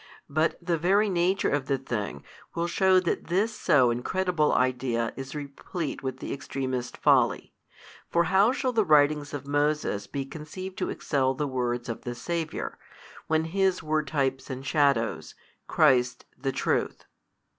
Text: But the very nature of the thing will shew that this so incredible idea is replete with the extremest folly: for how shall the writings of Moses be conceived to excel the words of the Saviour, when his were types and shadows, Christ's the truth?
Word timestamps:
But 0.31 0.57
the 0.59 0.79
very 0.79 1.09
nature 1.09 1.51
of 1.51 1.67
the 1.67 1.77
thing 1.77 2.23
will 2.55 2.65
shew 2.65 2.99
that 3.01 3.27
this 3.27 3.53
so 3.55 3.91
incredible 3.91 4.51
idea 4.51 5.13
is 5.15 5.35
replete 5.35 6.01
with 6.01 6.17
the 6.17 6.33
extremest 6.33 6.97
folly: 6.97 7.53
for 8.09 8.23
how 8.23 8.51
shall 8.51 8.73
the 8.73 8.83
writings 8.83 9.31
of 9.31 9.45
Moses 9.45 10.07
be 10.07 10.25
conceived 10.25 10.75
to 10.79 10.89
excel 10.89 11.35
the 11.35 11.45
words 11.45 11.87
of 11.87 12.01
the 12.01 12.15
Saviour, 12.15 12.79
when 13.27 13.43
his 13.43 13.83
were 13.83 14.01
types 14.01 14.49
and 14.49 14.65
shadows, 14.65 15.35
Christ's 15.67 16.25
the 16.35 16.51
truth? 16.51 17.05